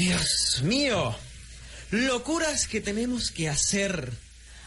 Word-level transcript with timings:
Dios 0.00 0.62
mío, 0.64 1.14
locuras 1.90 2.66
que 2.66 2.80
tenemos 2.80 3.30
que 3.30 3.50
hacer 3.50 4.10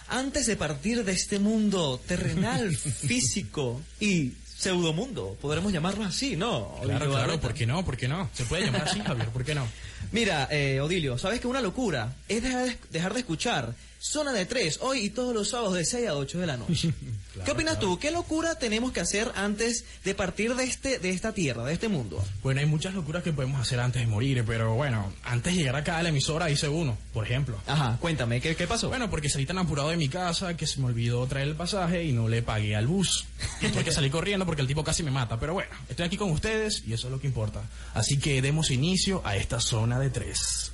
antes 0.07 0.45
de 0.45 0.55
partir 0.55 1.03
de 1.03 1.11
este 1.11 1.39
mundo 1.39 1.99
terrenal, 2.07 2.75
físico 3.07 3.81
y 3.99 4.33
pseudomundo. 4.59 5.35
Podremos 5.41 5.73
llamarlo 5.73 6.03
así, 6.03 6.35
¿no? 6.35 6.75
Claro, 6.83 7.05
Odilio 7.05 7.11
claro? 7.15 7.39
¿por 7.39 7.55
qué 7.55 7.65
no? 7.65 7.83
¿Por 7.83 7.97
qué 7.97 8.07
no? 8.07 8.29
Se 8.31 8.43
puede 8.43 8.65
llamar 8.65 8.87
así, 8.87 8.99
Javier, 8.99 9.29
¿por 9.29 9.43
qué 9.43 9.55
no? 9.55 9.67
Mira, 10.11 10.47
eh, 10.51 10.79
Odilio, 10.79 11.17
¿sabes 11.17 11.39
que 11.39 11.47
una 11.47 11.61
locura 11.61 12.13
es 12.29 12.43
dejar 12.43 12.65
de, 12.65 12.77
dejar 12.91 13.13
de 13.15 13.19
escuchar 13.21 13.73
Zona 14.05 14.33
de 14.33 14.45
Tres 14.45 14.79
hoy 14.81 14.99
y 15.05 15.09
todos 15.11 15.33
los 15.33 15.51
sábados 15.51 15.75
de 15.75 15.85
6 15.85 16.09
a 16.09 16.15
8 16.15 16.39
de 16.39 16.45
la 16.45 16.57
noche? 16.57 16.93
¿Qué 17.45 17.51
opinas 17.51 17.79
tú? 17.79 17.97
¿Qué 17.97 18.11
locura 18.11 18.55
tenemos 18.55 18.91
que 18.91 18.99
hacer 18.99 19.31
antes 19.35 19.85
de 20.03 20.13
partir 20.13 20.53
de, 20.55 20.65
este, 20.65 20.99
de 20.99 21.11
esta 21.11 21.31
tierra, 21.31 21.63
de 21.63 21.71
este 21.71 21.87
mundo? 21.87 22.21
Bueno, 22.43 22.59
hay 22.59 22.65
muchas 22.65 22.93
locuras 22.93 23.23
que 23.23 23.31
podemos 23.31 23.61
hacer 23.61 23.79
antes 23.79 24.01
de 24.01 24.07
morir, 24.07 24.43
pero 24.45 24.75
bueno, 24.75 25.13
antes 25.23 25.53
de 25.53 25.59
llegar 25.59 25.77
acá 25.77 25.99
a 25.99 26.03
la 26.03 26.09
emisora 26.09 26.49
hice 26.49 26.67
uno, 26.67 26.97
por 27.13 27.25
ejemplo. 27.25 27.57
Ajá, 27.65 27.97
cuéntame, 28.01 28.41
¿qué, 28.41 28.57
qué 28.57 28.67
pasó? 28.67 28.89
Bueno, 28.89 29.09
porque 29.09 29.29
salí 29.29 29.45
tan 29.45 29.57
apurado 29.57 29.89
de 29.89 29.95
mi 29.95 30.09
casa 30.09 30.57
que 30.57 30.67
se 30.67 30.81
me 30.81 30.87
olvidó 30.87 31.25
traer 31.25 31.47
el 31.47 31.55
pasaje 31.55 32.03
y 32.03 32.11
no 32.11 32.27
le 32.27 32.41
pagué 32.41 32.75
al 32.75 32.87
bus. 32.87 33.25
Y 33.61 33.69
tuve 33.69 33.85
que 33.85 33.93
salir 33.93 34.11
corriendo 34.11 34.45
porque 34.45 34.61
el 34.61 34.67
tipo 34.67 34.83
casi 34.83 35.01
me 35.01 35.11
mata. 35.11 35.39
Pero 35.39 35.53
bueno, 35.53 35.71
estoy 35.87 36.05
aquí 36.05 36.17
con 36.17 36.29
ustedes 36.29 36.83
y 36.85 36.91
eso 36.91 37.07
es 37.07 37.11
lo 37.11 37.21
que 37.21 37.27
importa. 37.27 37.61
Así 37.93 38.19
que 38.19 38.41
demos 38.41 38.69
inicio 38.69 39.21
a 39.23 39.37
esta 39.37 39.61
zona 39.61 39.97
de 39.97 40.09
tres. 40.09 40.73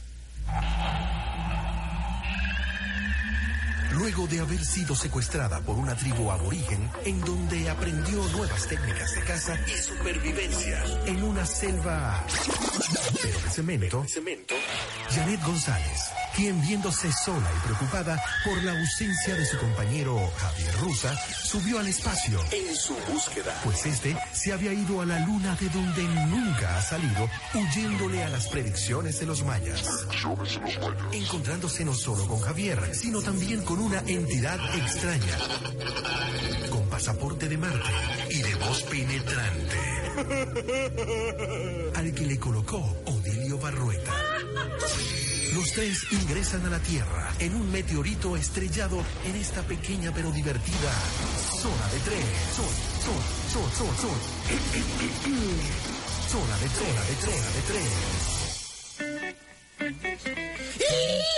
Luego 3.92 4.28
de 4.28 4.40
haber 4.40 4.64
sido 4.64 4.96
secuestrada 4.96 5.62
por 5.62 5.78
una 5.78 5.96
tribu 5.96 6.32
aborigen 6.32 6.90
en 7.06 7.20
donde 7.22 7.70
aprendió 7.70 8.24
nuevas 8.30 8.68
técnicas 8.68 9.16
de 9.16 9.22
caza 9.24 9.58
y 9.68 9.82
supervivencia 9.82 10.84
en 11.06 11.24
una 11.24 11.46
selva. 11.46 12.24
Pero 13.22 13.40
de 13.40 13.50
cemento, 13.50 14.06
Janet 15.10 15.44
González, 15.44 16.02
quien 16.40 16.62
viéndose 16.62 17.12
sola 17.12 17.52
y 17.54 17.60
preocupada 17.66 18.18
por 18.46 18.64
la 18.64 18.72
ausencia 18.72 19.36
de 19.36 19.46
su 19.46 19.58
compañero 19.58 20.18
Javier 20.38 20.74
Rusa, 20.80 21.14
subió 21.44 21.80
al 21.80 21.88
espacio. 21.88 22.40
En 22.54 22.74
su 22.74 22.96
búsqueda, 23.12 23.60
pues 23.62 23.86
este 23.86 24.16
se 24.32 24.54
había 24.54 24.72
ido 24.72 25.02
a 25.02 25.06
la 25.06 25.20
luna 25.20 25.58
de 25.60 25.68
donde 25.68 26.02
nunca 26.28 26.78
ha 26.78 26.82
salido, 26.82 27.30
huyéndole 27.54 28.24
a 28.24 28.30
las 28.30 28.48
predicciones 28.48 29.20
de 29.20 29.26
los 29.26 29.44
mayas. 29.44 29.84
Encontrándose 31.12 31.84
no 31.84 31.94
solo 31.94 32.26
con 32.26 32.40
Javier, 32.40 32.96
sino 32.96 33.22
también 33.22 33.62
con 33.66 33.80
una 33.80 34.00
entidad 34.08 34.60
extraña, 34.78 35.38
con 36.70 36.88
pasaporte 36.88 37.50
de 37.50 37.58
Marte 37.58 37.92
y 38.30 38.42
de 38.42 38.56
voz 38.56 38.84
penetrante, 38.84 39.78
al 41.96 42.14
que 42.14 42.26
le 42.26 42.40
colocó 42.40 42.78
Odilio 43.08 43.58
Barrueta. 43.58 44.14
Los 45.54 45.72
tres 45.74 46.06
ingresan 46.12 46.66
a 46.66 46.70
la 46.70 46.80
Tierra 46.80 47.34
en 47.40 47.56
un 47.56 47.72
meteorito 47.72 48.36
estrellado 48.38 49.04
en 49.26 49.36
esta 49.36 49.62
pequeña 49.64 50.12
pero 50.14 50.32
divertida 50.32 50.92
zona 51.62 51.88
de 51.92 52.00
tres. 52.06 52.26
Zona, 52.56 52.70
zona, 53.06 53.24
zona, 53.52 53.72
zona, 53.76 53.98
zona. 53.98 54.20
Zona 56.30 56.58
de 56.58 56.70
zona 56.70 57.02
de 57.04 57.16
zona 57.26 57.50
de 57.56 57.62
tres. 57.68 57.90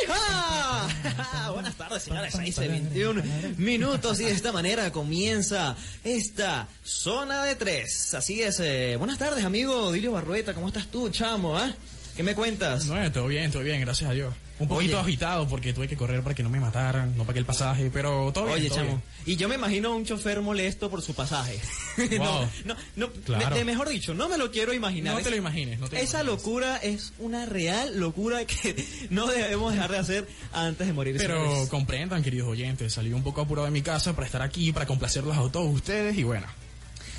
¡Hija! 0.04 1.52
Buenas 1.54 1.76
tardes, 1.76 2.04
señores. 2.04 2.34
6 2.36 2.58
y 2.58 2.68
21 2.68 3.24
minutos 3.58 4.20
y 4.20 4.26
de 4.26 4.32
esta 4.32 4.52
manera 4.52 4.92
comienza 4.92 5.76
esta 6.04 6.68
zona 6.84 7.44
de 7.46 7.56
tres. 7.56 8.14
Así 8.14 8.42
es. 8.42 8.60
eh, 8.60 8.96
buenas 8.98 9.18
tardes, 9.18 9.46
amigo 9.46 9.88
Odilio 9.88 10.12
Barrueta. 10.12 10.54
¿Cómo 10.54 10.68
estás 10.68 10.88
tú, 10.88 11.10
chamo? 11.10 11.58
ah? 11.58 11.74
¿Qué 12.16 12.24
me 12.24 12.36
cuentas? 12.36 12.86
No, 12.86 13.12
todo 13.12 13.28
bien, 13.28 13.52
todo 13.52 13.64
bien, 13.64 13.82
gracias 13.82 14.10
a 14.10 14.14
Dios. 14.14 14.34
Un 14.60 14.68
poquito 14.68 14.98
Oye. 15.00 15.08
agitado 15.08 15.48
porque 15.48 15.74
tuve 15.74 15.88
que 15.88 15.98
correr 15.98 16.22
para 16.22 16.36
que 16.36 16.44
no 16.44 16.50
me 16.50 16.60
mataran, 16.60 17.18
no 17.18 17.24
pagué 17.26 17.40
el 17.40 17.46
pasaje, 17.46 17.90
pero 17.92 18.32
todo 18.32 18.46
bien. 18.46 18.58
Oye, 18.58 18.68
todo 18.68 18.78
chamo. 18.78 18.90
bien. 18.90 19.02
Y 19.26 19.36
yo 19.36 19.50
me 19.50 19.56
imagino 19.56 19.90
a 19.92 19.96
un 19.96 20.06
chofer 20.06 20.40
molesto 20.42 20.90
por 20.90 21.02
su 21.02 21.16
pasaje. 21.16 21.60
Wow. 21.98 22.20
no, 22.20 22.50
no, 22.66 22.76
no, 22.96 23.10
Claro. 23.26 23.50
me- 23.50 23.56
de 23.56 23.66
mejor 23.66 23.90
dicho, 23.90 24.14
no 24.14 24.30
me 24.30 24.38
lo 24.38 24.52
quiero 24.52 24.74
imaginar. 24.74 25.16
No 25.16 25.22
te 25.22 25.30
lo 25.32 25.36
imagines, 25.36 25.80
no 25.80 25.88
te 25.90 25.96
lo 25.96 26.02
Esa 26.02 26.22
imagines. 26.22 26.44
locura 26.46 26.78
es 26.78 27.14
una 27.20 27.46
real 27.48 28.00
locura 28.00 28.46
que 28.46 28.76
no 29.10 29.26
debemos 29.28 29.74
dejar 29.74 29.92
de 29.92 29.98
hacer 29.98 30.28
antes 30.54 30.86
de 30.88 30.94
morir. 30.94 31.16
Pero 31.18 31.68
comprendan, 31.70 32.22
queridos 32.24 32.48
oyentes, 32.50 32.94
salí 32.94 33.12
un 33.14 33.24
poco 33.24 33.42
apurado 33.42 33.66
de 33.66 33.72
mi 33.72 33.82
casa 33.82 34.14
para 34.14 34.26
estar 34.28 34.42
aquí, 34.44 34.72
para 34.72 34.86
complacerlos 34.86 35.36
a 35.38 35.52
todos 35.52 35.74
ustedes 35.74 36.16
y 36.18 36.24
bueno, 36.24 36.46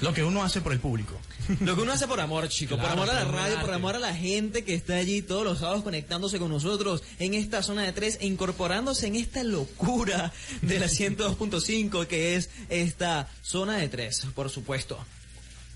lo 0.03 0.13
que 0.13 0.23
uno 0.23 0.43
hace 0.43 0.61
por 0.61 0.73
el 0.73 0.81
público. 0.81 1.19
Lo 1.61 1.75
que 1.75 1.83
uno 1.83 1.93
hace 1.93 2.07
por 2.07 2.21
amor, 2.21 2.49
chico, 2.49 2.77
Claro, 2.77 2.91
por 2.97 3.09
amor 3.09 3.11
a 3.11 3.25
la 3.25 3.31
radio, 3.31 3.61
por 3.61 3.73
amor 3.75 3.97
a 3.97 3.99
la 3.99 4.15
gente 4.15 4.63
que 4.65 4.75
está 4.75 4.95
allí 4.97 5.23
todos 5.23 5.45
los 5.45 5.59
sábados 5.59 5.83
conectándose 5.83 6.39
con 6.39 6.51
nosotros 6.51 7.03
en 7.19 7.35
esta 7.35 7.63
zona 7.65 7.83
de 7.83 7.93
tres 7.93 8.19
e 8.21 8.27
incorporándose 8.27 9.09
en 9.09 9.17
esta 9.17 9.43
locura 9.43 10.33
de 10.61 10.79
la 10.79 10.87
102.5 10.87 12.07
que 12.07 12.37
es 12.37 12.51
esta 12.69 13.29
zona 13.43 13.77
de 13.79 13.89
tres, 13.89 14.27
por 14.35 14.51
supuesto. 14.51 14.99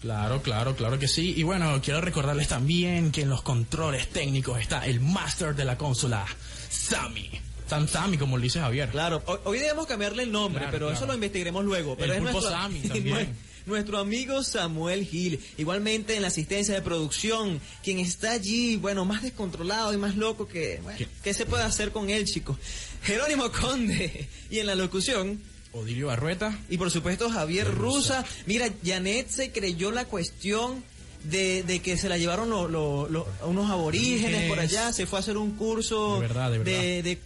Claro, 0.00 0.40
claro, 0.42 0.76
claro 0.76 0.98
que 0.98 1.08
sí. 1.08 1.34
Y 1.36 1.42
bueno, 1.42 1.80
quiero 1.82 2.00
recordarles 2.00 2.48
también 2.48 3.10
que 3.10 3.22
en 3.22 3.30
los 3.30 3.42
controles 3.42 4.08
técnicos 4.10 4.60
está 4.60 4.86
el 4.86 5.00
master 5.00 5.54
de 5.56 5.64
la 5.64 5.76
consola, 5.76 6.24
Sammy. 6.70 7.30
San 7.68 7.88
Sammy, 7.88 8.16
como 8.16 8.36
le 8.38 8.44
dice 8.44 8.60
Javier. 8.60 8.88
Claro, 8.90 9.20
hoy, 9.26 9.38
hoy 9.44 9.58
debemos 9.58 9.86
cambiarle 9.86 10.22
el 10.22 10.30
nombre, 10.30 10.60
Claro, 10.60 10.72
pero 10.72 10.86
claro. 10.86 10.96
eso 10.96 11.06
lo 11.06 11.14
investigaremos 11.14 11.64
luego. 11.64 11.96
Pero 11.96 12.12
El 12.12 12.18
es 12.18 12.22
nuestro, 12.22 12.50
Sammy 12.50 12.80
también. 12.88 13.36
Nuestro 13.66 13.98
amigo 13.98 14.42
Samuel 14.42 15.04
Gil, 15.04 15.40
igualmente 15.58 16.14
en 16.16 16.22
la 16.22 16.28
asistencia 16.28 16.74
de 16.74 16.82
producción, 16.82 17.60
quien 17.82 17.98
está 17.98 18.32
allí, 18.32 18.76
bueno, 18.76 19.04
más 19.04 19.22
descontrolado 19.22 19.92
y 19.92 19.96
más 19.96 20.16
loco 20.16 20.46
que, 20.48 20.80
bueno, 20.82 20.98
¿Qué? 20.98 21.08
¿qué 21.22 21.34
se 21.34 21.46
puede 21.46 21.64
hacer 21.64 21.90
con 21.92 22.08
él, 22.08 22.24
chicos? 22.24 22.56
Jerónimo 23.02 23.50
Conde, 23.52 24.28
y 24.50 24.60
en 24.60 24.66
la 24.66 24.74
locución, 24.74 25.40
Odilio 25.72 26.06
Barrueta. 26.06 26.58
y 26.70 26.78
por 26.78 26.90
supuesto 26.90 27.28
Javier 27.28 27.70
Rusa. 27.72 28.24
Mira, 28.46 28.72
Janet 28.84 29.28
se 29.28 29.52
creyó 29.52 29.90
la 29.90 30.06
cuestión 30.06 30.82
de, 31.30 31.62
de 31.62 31.80
que 31.80 31.96
se 31.96 32.08
la 32.08 32.18
llevaron 32.18 32.48
lo- 32.50 32.68
lo- 32.68 33.08
lo- 33.08 33.26
unos 33.44 33.70
aborígenes 33.70 34.48
por 34.48 34.58
allá, 34.58 34.92
se 34.92 35.06
fue 35.06 35.18
a 35.18 35.20
hacer 35.20 35.36
un 35.36 35.52
curso 35.56 36.14
De 36.14 36.20
verdad, 36.20 36.50
de 36.50 36.58
verdad. 36.58 36.72
de, 36.72 37.02
de. 37.02 37.18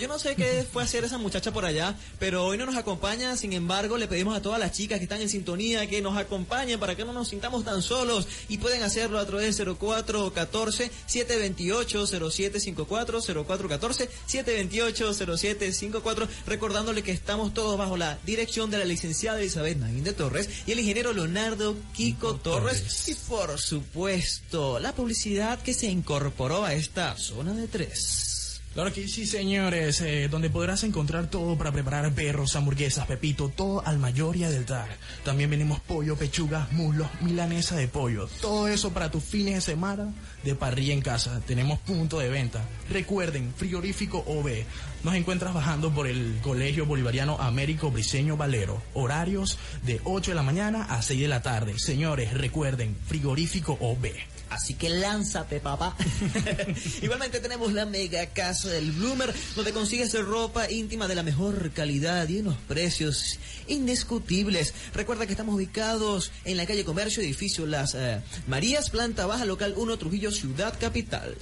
Yo 0.00 0.08
no 0.08 0.18
sé 0.18 0.34
qué 0.36 0.66
fue 0.70 0.82
a 0.82 0.84
hacer 0.84 1.04
esa 1.04 1.18
muchacha 1.18 1.52
por 1.52 1.64
allá, 1.64 1.96
pero 2.18 2.44
hoy 2.44 2.56
no 2.58 2.66
nos 2.66 2.76
acompaña. 2.76 3.36
Sin 3.36 3.52
embargo, 3.52 3.96
le 3.98 4.08
pedimos 4.08 4.36
a 4.36 4.42
todas 4.42 4.58
las 4.58 4.72
chicas 4.72 4.98
que 4.98 5.04
están 5.04 5.20
en 5.20 5.28
sintonía 5.28 5.86
que 5.88 6.00
nos 6.02 6.16
acompañen 6.16 6.78
para 6.80 6.94
que 6.96 7.04
no 7.04 7.12
nos 7.12 7.28
sintamos 7.28 7.64
tan 7.64 7.82
solos 7.82 8.26
y 8.48 8.58
pueden 8.58 8.82
hacerlo 8.82 9.18
a 9.18 9.26
través 9.26 9.56
del 9.56 9.68
0414 9.76 10.90
728 11.06 12.06
0754 12.06 13.20
0414 13.44 14.08
728 14.26 15.14
0754 15.14 16.28
recordándole 16.46 17.02
que 17.02 17.12
estamos 17.12 17.54
todos 17.54 17.76
bajo 17.78 17.96
la 17.96 18.18
dirección 18.24 18.70
de 18.70 18.78
la 18.78 18.84
licenciada 18.84 19.38
Elizabeth 19.40 19.78
Naguín 19.78 20.04
de 20.04 20.12
Torres 20.12 20.48
y 20.66 20.72
el 20.72 20.80
ingeniero 20.80 21.12
Leonardo 21.12 21.76
Kiko 21.94 22.34
Torres 22.36 22.61
Torres. 22.62 23.08
y 23.08 23.14
por 23.14 23.58
supuesto 23.58 24.78
la 24.78 24.92
publicidad 24.92 25.60
que 25.60 25.74
se 25.74 25.86
incorporó 25.86 26.64
a 26.64 26.74
esta 26.74 27.16
zona 27.16 27.52
de 27.52 27.68
tres. 27.68 28.41
Claro 28.74 28.90
que 28.90 29.06
sí, 29.06 29.26
señores, 29.26 30.00
eh, 30.00 30.28
donde 30.30 30.48
podrás 30.48 30.82
encontrar 30.82 31.28
todo 31.28 31.58
para 31.58 31.72
preparar 31.72 32.10
perros, 32.12 32.56
hamburguesas, 32.56 33.06
pepito, 33.06 33.50
todo 33.50 33.86
al 33.86 33.98
mayor 33.98 34.36
y 34.36 34.44
a 34.44 34.50
del. 34.50 34.62
También 35.24 35.50
venimos 35.50 35.80
pollo, 35.80 36.16
pechugas, 36.16 36.72
muslos, 36.72 37.08
milanesa 37.20 37.76
de 37.76 37.88
pollo. 37.88 38.28
Todo 38.40 38.68
eso 38.68 38.92
para 38.92 39.10
tus 39.10 39.22
fines 39.22 39.54
de 39.54 39.60
semana 39.60 40.12
de 40.44 40.54
parrilla 40.54 40.94
en 40.94 41.02
casa. 41.02 41.40
Tenemos 41.46 41.78
punto 41.80 42.18
de 42.18 42.30
venta. 42.30 42.64
Recuerden, 42.90 43.52
frigorífico 43.54 44.24
OB. 44.26 44.64
Nos 45.04 45.14
encuentras 45.14 45.52
bajando 45.52 45.92
por 45.92 46.06
el 46.06 46.38
Colegio 46.42 46.86
Bolivariano 46.86 47.38
Américo 47.38 47.90
Briceño 47.90 48.36
Valero. 48.36 48.82
Horarios 48.94 49.58
de 49.82 50.00
8 50.04 50.30
de 50.30 50.34
la 50.34 50.42
mañana 50.42 50.84
a 50.84 51.02
6 51.02 51.20
de 51.20 51.28
la 51.28 51.42
tarde. 51.42 51.78
Señores, 51.78 52.32
recuerden, 52.32 52.96
frigorífico 53.06 53.76
OB. 53.80 54.06
Así 54.52 54.74
que 54.74 54.90
lánzate, 54.90 55.60
papá. 55.60 55.96
Igualmente 57.02 57.40
tenemos 57.40 57.72
la 57.72 57.86
mega 57.86 58.26
casa 58.26 58.68
del 58.68 58.92
Bloomer, 58.92 59.32
donde 59.56 59.72
consigues 59.72 60.12
ropa 60.24 60.70
íntima 60.70 61.08
de 61.08 61.14
la 61.14 61.22
mejor 61.22 61.70
calidad 61.70 62.28
y 62.28 62.38
unos 62.38 62.56
precios 62.68 63.38
indiscutibles. 63.66 64.74
Recuerda 64.94 65.26
que 65.26 65.32
estamos 65.32 65.54
ubicados 65.54 66.32
en 66.44 66.58
la 66.58 66.66
calle 66.66 66.84
Comercio, 66.84 67.22
edificio 67.22 67.66
Las 67.66 67.94
eh, 67.94 68.20
Marías, 68.46 68.90
planta 68.90 69.26
baja, 69.26 69.46
local 69.46 69.72
1, 69.76 69.96
Trujillo, 69.96 70.30
Ciudad 70.30 70.78
Capital. 70.78 71.34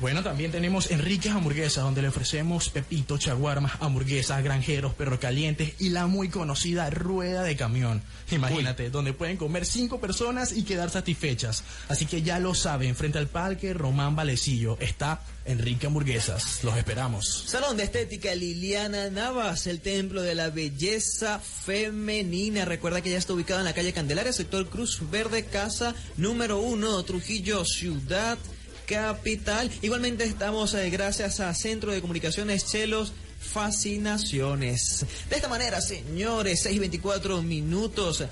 Bueno, 0.00 0.22
también 0.22 0.50
tenemos 0.50 0.90
Enrique's 0.90 1.32
Hamburguesas, 1.32 1.84
donde 1.84 2.02
le 2.02 2.08
ofrecemos 2.08 2.68
pepito, 2.68 3.16
chaguarmas, 3.16 3.72
hamburguesas, 3.80 4.42
granjeros, 4.42 4.94
perros 4.94 5.18
calientes 5.18 5.74
y 5.78 5.90
la 5.90 6.06
muy 6.06 6.28
conocida 6.28 6.90
rueda 6.90 7.42
de 7.42 7.56
camión. 7.56 8.02
Imagínate, 8.30 8.90
donde 8.90 9.12
pueden 9.12 9.36
comer 9.36 9.64
cinco 9.64 10.00
personas 10.00 10.52
y 10.52 10.64
quedar 10.64 10.90
satisfechas. 10.90 11.64
Así 11.88 12.06
que 12.06 12.22
ya 12.22 12.38
lo 12.38 12.54
saben, 12.54 12.96
frente 12.96 13.18
al 13.18 13.28
parque 13.28 13.72
Román 13.72 14.16
Valecillo 14.16 14.76
está 14.80 15.22
Enrique 15.44 15.86
Hamburguesas. 15.86 16.64
Los 16.64 16.76
esperamos. 16.76 17.44
Salón 17.46 17.76
de 17.76 17.84
Estética 17.84 18.34
Liliana 18.34 19.10
Navas, 19.10 19.66
el 19.66 19.80
templo 19.80 20.22
de 20.22 20.34
la 20.34 20.50
belleza 20.50 21.38
femenina. 21.38 22.64
Recuerda 22.64 23.00
que 23.00 23.10
ya 23.10 23.18
está 23.18 23.32
ubicado 23.32 23.60
en 23.60 23.66
la 23.66 23.74
calle 23.74 23.92
Candelaria, 23.92 24.32
sector 24.32 24.68
Cruz 24.68 25.00
Verde, 25.10 25.44
casa 25.44 25.94
número 26.16 26.58
uno, 26.58 27.02
Trujillo, 27.04 27.64
Ciudad 27.64 28.38
capital. 28.86 29.70
Igualmente 29.82 30.24
estamos 30.24 30.74
eh, 30.74 30.90
gracias 30.90 31.40
a 31.40 31.52
Centro 31.54 31.92
de 31.92 32.00
Comunicaciones 32.00 32.66
Chelos 32.66 33.12
fascinaciones. 33.44 35.04
De 35.28 35.36
esta 35.36 35.48
manera, 35.48 35.80
señores, 35.80 36.66
6.24 36.66 37.42
minutos 37.42 38.24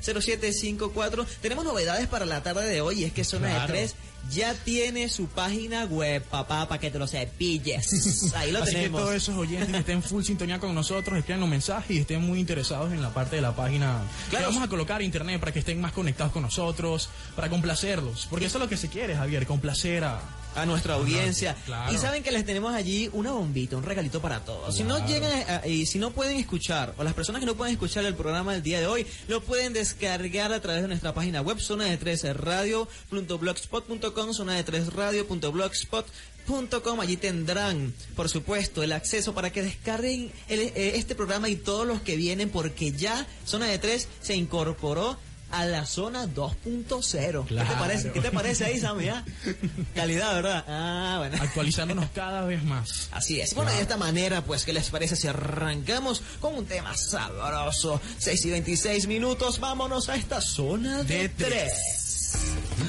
0414-728-0754. 0.00 1.26
Tenemos 1.40 1.64
novedades 1.64 2.08
para 2.08 2.26
la 2.26 2.42
tarde 2.42 2.68
de 2.68 2.80
hoy, 2.80 3.04
es 3.04 3.12
que 3.12 3.22
Zona 3.24 3.48
Claro. 3.50 3.72
de 3.72 3.78
Tres 3.80 3.94
ya 4.30 4.54
tiene 4.54 5.08
su 5.08 5.26
página 5.26 5.84
web, 5.86 6.22
papá, 6.24 6.68
para 6.68 6.80
que 6.80 6.90
te 6.90 6.98
lo 6.98 7.06
cepilles. 7.06 8.32
Ahí 8.36 8.52
lo 8.52 8.62
Así 8.62 8.70
que 8.72 8.76
tenemos. 8.76 9.00
todos 9.00 9.14
esos 9.14 9.36
oyentes 9.36 9.68
que 9.70 9.78
estén 9.78 10.02
full 10.02 10.22
sintonía 10.22 10.58
con 10.58 10.74
nosotros, 10.74 11.18
escriban 11.18 11.42
un 11.42 11.50
mensaje 11.50 11.94
y 11.94 11.98
estén 11.98 12.22
muy 12.22 12.38
interesados 12.38 12.92
en 12.92 13.02
la 13.02 13.10
parte 13.14 13.36
de 13.36 13.42
la 13.42 13.54
página. 13.56 14.02
que 14.26 14.30
Claro. 14.30 14.46
vamos 14.48 14.62
a 14.62 14.68
colocar 14.68 15.02
internet 15.02 15.40
para 15.40 15.52
que 15.52 15.60
estén 15.60 15.80
más 15.80 15.92
conectados 15.92 16.32
con 16.32 16.42
nosotros, 16.42 17.08
para 17.34 17.48
complacerlos. 17.48 18.26
Porque 18.30 18.46
eso 18.46 18.58
es 18.58 18.62
lo 18.62 18.68
que 18.68 18.76
se 18.76 18.88
quiere, 18.88 19.16
Javier, 19.16 19.46
complacer 19.46 20.04
a... 20.04 20.20
a 20.54 20.66
nuestra 20.66 20.94
audiencia. 20.94 21.56
claro. 21.66 21.92
Y 21.92 21.96
saben 21.98 22.22
que 22.22 22.30
les 22.32 22.44
tenemos 22.44 22.74
allí 22.74 23.08
una 23.12 23.32
bombita, 23.32 23.76
un 23.76 23.82
regalito 23.84 24.20
para 24.20 24.40
todos. 24.44 24.76
Si 24.76 24.82
no 24.82 25.04
llegan 25.06 25.32
a- 25.48 25.66
y 25.66 25.86
si 25.86 25.98
no 25.98 26.10
pueden 26.10 26.36
escuchar, 26.38 26.94
o 26.98 27.04
las 27.04 27.14
personas 27.14 27.40
que 27.40 27.46
no 27.46 27.54
pueden 27.54 27.72
escuchar 27.74 28.04
el 28.04 28.14
programa 28.14 28.52
del 28.52 28.62
día 28.62 28.80
de 28.80 28.86
hoy, 28.86 29.06
lo 29.28 29.40
pueden 29.42 29.72
descargar 29.72 30.52
a 30.52 30.60
través 30.60 30.82
de 30.82 30.88
nuestra 30.88 31.14
página 31.14 31.40
web, 31.42 31.60
zona 31.60 31.84
de 31.86 31.96
3 31.96 32.36
radio.blogspot.com, 32.36 34.32
zona 34.34 34.54
de 34.54 34.64
3 34.64 34.92
radio.blogspot.com. 34.92 37.00
Allí 37.00 37.16
tendrán, 37.16 37.94
por 38.16 38.28
supuesto, 38.28 38.82
el 38.82 38.92
acceso 38.92 39.34
para 39.34 39.50
que 39.52 39.62
descarguen 39.62 40.32
el- 40.48 40.60
eh, 40.60 40.92
este 40.96 41.14
programa 41.14 41.48
y 41.48 41.56
todos 41.56 41.86
los 41.86 42.00
que 42.00 42.16
vienen, 42.16 42.50
porque 42.50 42.92
ya 42.92 43.26
Zona 43.46 43.66
de 43.66 43.78
3 43.78 44.08
se 44.20 44.34
incorporó 44.34 45.16
a 45.52 45.64
la 45.66 45.84
zona 45.86 46.26
2.0. 46.26 47.42
¿Qué 47.44 47.48
te 47.48 47.54
Claro. 47.54 47.78
parece? 47.78 48.10
¿Qué 48.12 48.20
te 48.20 48.30
parece 48.30 48.64
ahí, 48.64 48.78
Sammy? 48.80 49.08
ah? 49.08 49.24
Calidad, 49.94 50.34
¿verdad? 50.34 50.64
Ah, 50.68 51.16
bueno. 51.18 51.36
actualizándonos 51.42 52.06
cada 52.14 52.44
vez 52.44 52.62
más. 52.64 53.08
Así 53.12 53.40
es. 53.40 53.54
Bueno, 53.54 53.70
de 53.72 53.80
esta 53.82 53.96
manera, 53.96 54.42
pues, 54.44 54.64
¿qué 54.64 54.72
les 54.72 54.90
parece 54.90 55.16
si 55.16 55.26
arrancamos 55.28 56.22
con 56.40 56.54
un 56.54 56.66
tema 56.66 56.96
sabroso? 56.96 58.00
6 58.18 58.44
y 58.46 58.50
26 58.50 59.06
minutos, 59.06 59.58
vámonos 59.60 60.08
a 60.08 60.16
esta 60.16 60.40
zona 60.40 61.02
de 61.02 61.20
De 61.20 61.28
3. 61.30 61.72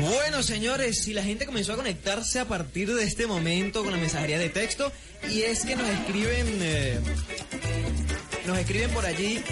Bueno, 0.00 0.42
señores, 0.42 1.02
si 1.02 1.12
la 1.12 1.22
gente 1.22 1.44
comenzó 1.46 1.74
a 1.74 1.76
conectarse 1.76 2.40
a 2.40 2.46
partir 2.46 2.92
de 2.94 3.04
este 3.04 3.26
momento 3.26 3.82
con 3.84 3.92
la 3.92 3.98
mensajería 3.98 4.38
de 4.38 4.48
texto, 4.48 4.90
y 5.30 5.42
es 5.42 5.64
que 5.66 5.76
nos 5.76 5.88
escriben, 5.88 6.58
eh, 6.62 7.00
nos 8.46 8.58
escriben 8.58 8.90
por 8.92 9.04
allí. 9.04 9.44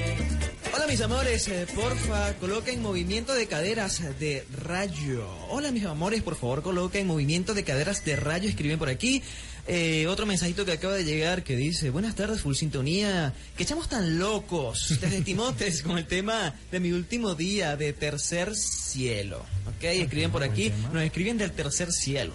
Hola 0.80 0.92
mis 0.92 1.02
amores, 1.02 1.46
eh, 1.48 1.66
porfa, 1.74 2.32
coloquen 2.40 2.80
movimiento 2.80 3.34
de 3.34 3.46
caderas 3.46 4.00
de 4.18 4.46
rayo. 4.64 5.28
Hola 5.50 5.72
mis 5.72 5.84
amores, 5.84 6.22
por 6.22 6.36
favor 6.36 6.62
coloquen 6.62 7.06
movimiento 7.06 7.52
de 7.52 7.64
caderas 7.64 8.02
de 8.02 8.16
rayo, 8.16 8.48
escriben 8.48 8.78
por 8.78 8.88
aquí. 8.88 9.22
Eh, 9.72 10.08
otro 10.08 10.26
mensajito 10.26 10.64
que 10.64 10.72
acaba 10.72 10.94
de 10.94 11.04
llegar 11.04 11.44
que 11.44 11.54
dice, 11.54 11.90
buenas 11.90 12.16
tardes, 12.16 12.40
full 12.40 12.56
sintonía, 12.56 13.32
que 13.56 13.62
echamos 13.62 13.88
tan 13.88 14.18
locos 14.18 14.98
desde 15.00 15.20
Timotes 15.22 15.84
con 15.84 15.96
el 15.96 16.08
tema 16.08 16.56
de 16.72 16.80
mi 16.80 16.90
último 16.90 17.36
día 17.36 17.76
de 17.76 17.92
tercer 17.92 18.56
cielo. 18.56 19.46
Ok, 19.68 19.84
escriben 19.84 20.32
por 20.32 20.42
aquí, 20.42 20.72
nos 20.92 21.04
escriben 21.04 21.38
del 21.38 21.52
tercer 21.52 21.92
cielo. 21.92 22.34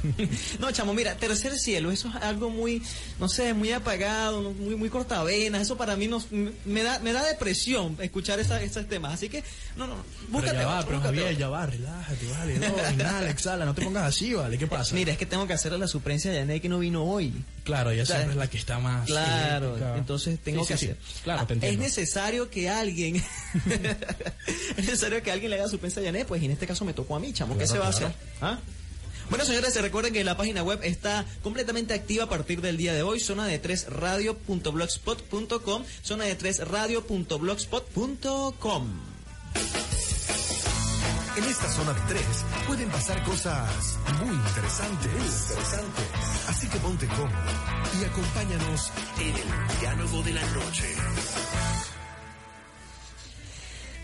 no, 0.60 0.72
chamo, 0.72 0.94
mira, 0.94 1.14
tercer 1.16 1.58
cielo, 1.58 1.90
eso 1.90 2.08
es 2.08 2.14
algo 2.22 2.48
muy, 2.48 2.80
no 3.20 3.28
sé, 3.28 3.52
muy 3.52 3.70
apagado, 3.72 4.40
muy, 4.52 4.74
muy 4.74 4.88
cortavenas, 4.88 5.60
eso 5.60 5.76
para 5.76 5.94
mí 5.96 6.06
nos, 6.06 6.32
me, 6.32 6.82
da, 6.82 7.00
me 7.00 7.12
da 7.12 7.22
depresión 7.22 7.98
escuchar 8.00 8.40
esa, 8.40 8.62
esos 8.62 8.88
temas, 8.88 9.12
así 9.12 9.28
que, 9.28 9.44
no, 9.76 9.86
no, 9.86 9.96
búscate 10.30 10.52
pero 10.56 10.62
ya 10.62 10.66
va, 10.68 10.78
otro, 10.78 10.88
pero 10.88 11.00
Javier, 11.02 11.24
otro. 11.24 11.38
ya 11.38 11.48
va, 11.50 11.66
relájate, 11.66 12.26
vale, 12.28 12.58
no, 12.58 12.90
inhala, 12.94 13.28
exhala, 13.28 13.64
no 13.66 13.74
te 13.74 13.82
pongas 13.82 14.04
así, 14.04 14.32
vale, 14.32 14.56
¿qué 14.56 14.66
pasa? 14.68 14.94
Mira, 14.94 15.12
es 15.12 15.18
que 15.18 15.26
tengo 15.26 15.46
que 15.46 15.52
hacerle 15.52 15.76
la 15.76 15.86
suplencia 15.86 16.30
de 16.30 16.40
que 16.62 16.70
no 16.70 16.78
vino 16.78 17.04
hoy. 17.04 17.34
claro, 17.64 17.90
ella 17.90 18.06
sea, 18.06 18.16
siempre 18.16 18.32
es 18.32 18.38
la 18.38 18.48
que 18.48 18.56
está 18.56 18.78
más... 18.78 19.04
Claro, 19.06 19.66
eléctrica. 19.76 19.98
entonces 19.98 20.38
tengo 20.42 20.64
Sí, 20.64 20.68
que 20.72 20.78
sí, 20.78 20.86
sí. 20.86 20.92
hacer. 20.92 21.02
Claro, 21.24 21.46
te 21.46 21.54
Ah, 21.54 21.58
es 21.68 21.76
necesario 21.78 22.48
que 22.48 22.70
alguien, 22.70 23.16
es 24.76 24.76
necesario 24.86 25.22
que 25.22 25.30
alguien 25.30 25.50
le 25.50 25.58
haga 25.58 25.68
suplencia 25.68 26.00
a 26.00 26.04
Yané, 26.06 26.24
pues 26.24 26.40
y 26.42 26.46
en 26.46 26.52
este 26.52 26.66
caso 26.66 26.86
me 26.86 26.94
tocó 26.94 27.16
a 27.16 27.20
mí, 27.20 27.34
chamo, 27.34 27.58
¿qué 27.58 27.64
Claro, 27.66 27.72
se 27.72 27.78
va 27.78 27.88
a 27.88 27.90
claro. 27.90 28.06
hacer? 28.06 28.18
¿Ah? 28.40 28.58
Bueno, 29.30 29.44
señores, 29.44 29.72
se 29.72 29.80
recuerden 29.80 30.12
que 30.12 30.24
la 30.24 30.36
página 30.36 30.62
web 30.62 30.80
está 30.82 31.24
completamente 31.42 31.94
activa 31.94 32.24
a 32.24 32.28
partir 32.28 32.60
del 32.60 32.76
día 32.76 32.92
de 32.92 33.02
hoy, 33.02 33.18
zona 33.20 33.46
de 33.46 33.58
3 33.58 33.86
radio.blogspot.com, 33.88 35.84
zona 36.02 36.24
de 36.24 36.34
3 36.34 36.68
radio.blogspot.com. 36.68 38.88
En 41.34 41.44
esta 41.44 41.66
zona 41.66 41.94
de 41.94 42.00
tres 42.08 42.44
pueden 42.66 42.90
pasar 42.90 43.22
cosas 43.22 43.98
muy 44.22 44.34
interesantes. 44.34 45.12
interesantes. 45.12 46.48
Así 46.48 46.66
que 46.68 46.78
ponte 46.78 47.06
cómodo 47.06 47.30
y 47.98 48.04
acompáñanos 48.04 48.92
en 49.18 49.34
el 49.36 49.80
diálogo 49.80 50.22
de 50.22 50.32
la 50.34 50.42
noche. 50.50 50.84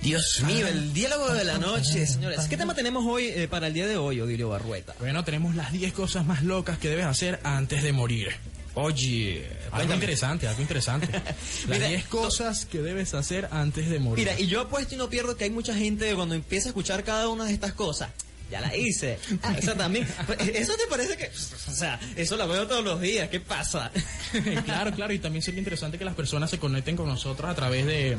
Dios 0.01 0.43
mío, 0.47 0.67
el 0.69 0.95
diálogo 0.95 1.35
de 1.35 1.45
la 1.45 1.59
noche, 1.59 2.07
señores. 2.07 2.47
¿Qué 2.49 2.57
tema 2.57 2.75
tenemos 2.75 3.05
hoy 3.05 3.27
eh, 3.27 3.47
para 3.47 3.67
el 3.67 3.75
día 3.75 3.87
de 3.87 3.99
hoy, 3.99 4.23
Odilio 4.23 4.49
Barrueta? 4.49 4.95
Bueno, 4.99 5.23
tenemos 5.23 5.55
las 5.55 5.71
10 5.71 5.93
cosas 5.93 6.25
más 6.25 6.43
locas 6.43 6.79
que 6.79 6.89
debes 6.89 7.05
hacer 7.05 7.41
antes 7.43 7.83
de 7.83 7.93
morir. 7.93 8.35
Oye, 8.75 9.47
Algo 9.73 9.94
interesante, 9.94 10.47
algo 10.47 10.62
interesante. 10.62 11.09
Las 11.12 11.67
Mira, 11.69 11.88
10 11.88 12.05
cosas 12.06 12.65
que 12.67 12.79
debes 12.79 13.15
hacer 13.15 13.49
antes 13.50 13.88
de 13.88 13.99
morir. 13.99 14.25
Mira, 14.26 14.38
y 14.41 14.47
yo 14.47 14.61
apuesto 14.61 14.94
y 14.94 14.99
no 14.99 15.09
pierdo 15.11 15.37
que 15.37 15.44
hay 15.44 15.50
mucha 15.50 15.75
gente 15.75 16.09
que 16.09 16.15
cuando 16.15 16.35
empieza 16.35 16.69
a 16.69 16.70
escuchar 16.70 17.03
cada 17.05 17.29
una 17.29 17.44
de 17.47 17.53
estas 17.53 17.73
cosas. 17.73 18.11
Ya 18.50 18.62
la 18.62 18.75
hice. 18.75 19.19
Ah, 19.43 19.54
esa 19.59 19.75
también. 19.75 20.09
Pues, 20.26 20.38
¿Eso 20.40 20.75
te 20.76 20.87
parece 20.88 21.16
que.? 21.19 21.26
O 21.71 21.75
sea, 21.75 22.00
eso 22.16 22.37
la 22.37 22.47
veo 22.47 22.66
todos 22.66 22.83
los 22.83 22.99
días. 23.00 23.28
¿Qué 23.28 23.40
pasa? 23.40 23.90
claro, 24.64 24.93
claro, 24.93 25.12
y 25.12 25.19
también 25.19 25.43
sería 25.43 25.59
interesante 25.59 25.99
que 25.99 26.04
las 26.07 26.14
personas 26.14 26.49
se 26.49 26.59
conecten 26.59 26.97
con 26.97 27.09
nosotros 27.09 27.50
a 27.50 27.54
través 27.54 27.85
de 27.85 28.16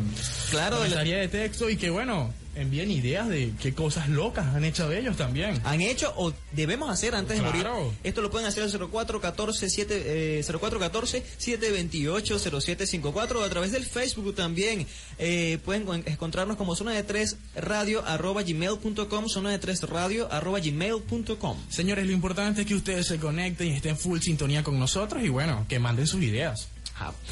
Claro, 0.52 0.80
la 0.86 1.04
de 1.04 1.12
la- 1.14 1.18
de 1.22 1.28
texto 1.30 1.68
y 1.70 1.78
que, 1.78 1.90
bueno, 1.90 2.32
envíen 2.60 2.92
ideas 2.92 3.28
de 3.30 3.52
qué 3.62 3.74
cosas 3.74 4.10
locas 4.10 4.48
han 4.56 4.64
hecho 4.64 4.92
ellos 4.92 5.16
también. 5.18 5.60
han 5.64 5.82
hecho 5.82 6.14
o 6.18 6.34
debemos 6.52 6.90
hacer 6.90 7.16
antes 7.16 7.38
de 7.38 7.44
morir. 7.44 7.66
Esto 8.04 8.22
lo 8.22 8.30
pueden 8.32 8.48
hacer 8.48 8.64
al 8.64 8.70
0414 8.72 9.70
7, 9.70 10.04
eh, 10.40 10.44
0414 10.44 11.24
728 11.38 12.40
0754 12.40 13.40
o 13.40 13.44
a 13.44 13.50
través 13.50 13.72
del 13.72 13.86
Facebook 13.86 14.36
también. 14.36 14.86
Eh, 15.18 15.60
pueden 15.66 15.86
con- 15.86 16.04
encontrarnos 16.06 16.58
como 16.58 16.76
zona 16.76 16.92
de 16.94 17.04
3 17.04 17.38
radio 17.56 18.04
arroba 18.06 18.44
gmail.com, 18.44 19.28
zona 19.30 19.52
de 19.52 19.60
3 19.60 19.84
radio 19.84 20.32
arroba 20.32 20.60
gmail.com. 20.60 21.58
Señores, 21.70 22.06
lo 22.06 22.12
importante 22.12 22.62
es 22.62 22.68
que 22.68 22.76
ustedes 22.76 23.08
se 23.08 23.18
conecten 23.20 23.68
y 23.68 23.72
estén 23.72 23.98
full 23.98 24.20
sintonía 24.20 24.64
con 24.64 24.80
nosotros 24.80 25.24
y, 25.24 25.30
bueno, 25.30 25.66
que 25.68 25.80
manden 25.80 26.08
sus 26.08 26.22
ideas. 26.24 26.70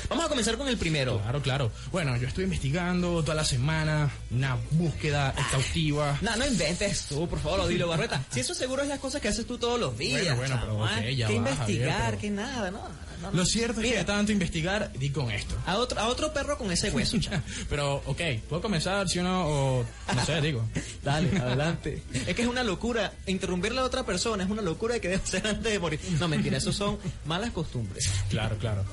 Vamos 0.10 0.26
a 0.26 0.30
comenzar 0.30 0.58
con 0.58 0.68
el 0.68 0.78
primero. 0.78 1.20
Claro, 1.22 1.42
claro. 1.42 1.72
Bueno, 1.92 2.16
yo 2.18 2.28
estoy 2.28 2.46
investigando 2.46 3.22
toda 3.22 3.36
la 3.36 3.44
semana, 3.46 4.10
una 4.32 4.58
búsqueda 4.72 5.34
exhaustiva. 5.38 6.18
No, 6.22 6.36
no 6.36 6.46
inventes 6.46 7.04
tú, 7.08 7.28
por 7.28 7.40
favor, 7.40 7.62
Odilo 7.62 7.88
Barreta. 7.88 8.24
Si 8.32 8.40
eso 8.40 8.54
seguro 8.54 8.82
es 8.84 8.88
las 8.90 9.00
cosas 9.00 9.22
que 9.22 9.28
haces 9.28 9.46
tú 9.46 9.58
todos 9.58 9.80
los 9.80 9.98
días. 9.98 10.22
Bueno, 10.22 10.36
bueno, 10.38 10.56
pero 10.62 10.68
chamo, 10.74 10.84
ok, 10.84 10.90
¿ah? 10.92 11.10
ya 11.12 11.28
Que 11.28 11.34
va, 11.34 11.40
investigar, 11.40 11.90
Javier, 11.92 12.06
pero- 12.10 12.18
que 12.22 12.30
nada, 12.32 12.72
no. 12.72 13.07
No, 13.22 13.32
no. 13.32 13.38
Lo 13.38 13.46
cierto 13.46 13.80
es 13.82 13.86
que 13.86 13.90
Mira, 13.90 14.00
de 14.00 14.06
tanto 14.06 14.32
investigar, 14.32 14.92
di 14.94 15.10
con 15.10 15.32
esto. 15.32 15.56
a 15.66 15.78
otro, 15.78 16.00
a 16.00 16.08
otro 16.08 16.34
perro 16.34 16.58
con 16.58 16.72
ese 16.72 16.90
hueso. 16.92 17.18
Pero, 17.70 18.02
ok, 18.06 18.22
¿puedo 18.50 18.62
comenzar, 18.62 19.08
sí 19.10 19.20
o 19.20 19.24
no? 19.24 19.48
O, 19.48 19.86
no 20.16 20.26
sé, 20.26 20.42
digo. 20.42 20.64
Dale, 21.04 21.38
adelante. 21.38 22.04
Es 22.14 22.36
que 22.36 22.42
es 22.42 22.48
una 22.48 22.64
locura. 22.64 23.14
Interrumpirle 23.26 23.80
a 23.80 23.84
otra 23.84 24.06
persona 24.06 24.44
es 24.44 24.50
una 24.50 24.62
locura 24.62 25.00
que 25.00 25.10
debe 25.10 25.24
hacer 25.24 25.46
antes 25.48 25.72
de 25.72 25.80
morir. 25.80 26.00
No, 26.20 26.28
mentira, 26.28 26.58
eso 26.58 26.72
son 26.72 26.98
malas 27.26 27.52
costumbres. 27.52 28.10
Claro, 28.30 28.58
claro. 28.58 28.84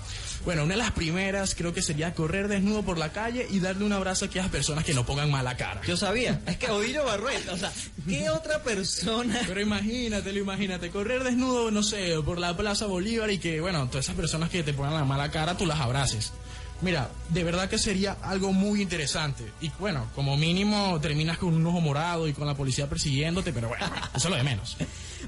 Bueno, 0.45 0.65
una 0.65 0.75
de 0.75 0.79
las 0.79 0.91
primeras 0.91 1.55
creo 1.55 1.73
que 1.73 1.81
sería 1.81 2.13
correr 2.13 2.49
desnudo 2.49 2.83
por 2.83 2.99
la 2.99 3.13
calle 3.13 3.47
y 3.51 3.61
darle 3.61 3.85
un 3.87 3.95
abrazo 3.95 4.27
a 4.27 4.29
aquellas 4.29 4.51
personas 4.51 4.85
que 4.85 4.93
no 4.93 5.07
pongan 5.07 5.31
mala 5.31 5.57
cara. 5.57 5.81
Yo 5.87 5.97
sabía. 5.97 6.43
Es 6.47 6.59
que 6.59 6.71
Odillo 6.71 7.03
Barrueta, 7.03 7.55
o 7.55 7.57
sea, 7.57 7.73
¿qué 8.07 8.29
otra 8.29 8.63
persona? 8.63 9.41
Pero 9.47 9.63
imagínatelo, 9.63 10.39
imagínate, 10.39 10.91
correr 10.91 11.25
desnudo, 11.25 11.71
no 11.71 11.83
sé, 11.83 12.15
por 12.23 12.39
la 12.39 12.55
Plaza 12.55 12.85
Bolívar 12.85 13.31
y 13.31 13.39
que, 13.39 13.63
bueno, 13.63 13.89
todas 13.89 14.05
esas 14.05 14.14
personas 14.15 14.51
que 14.51 14.63
te 14.63 14.73
pongan 14.73 14.95
la 14.95 15.05
mala 15.05 15.31
cara, 15.31 15.57
tú 15.57 15.67
las 15.67 15.81
abraces. 15.81 16.33
Mira, 16.81 17.09
de 17.31 17.45
verdad 17.45 17.69
que 17.71 17.79
sería 17.79 18.17
algo 18.23 18.53
muy 18.53 18.83
interesante. 18.83 19.45
Y 19.61 19.71
bueno, 19.79 20.11
como 20.15 20.37
mínimo 20.37 20.99
terminas 21.01 21.39
con 21.39 21.55
un 21.55 21.65
ojo 21.67 21.81
morado 21.81 22.27
y 22.29 22.33
con 22.33 22.47
la 22.47 22.55
policía 22.55 22.89
persiguiéndote, 22.89 23.53
pero 23.53 23.69
bueno, 23.69 23.87
eso 24.15 24.27
es 24.27 24.31
lo 24.31 24.37
de 24.37 24.43
menos. 24.43 24.77